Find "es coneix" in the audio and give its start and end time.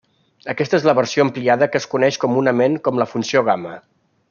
1.83-2.19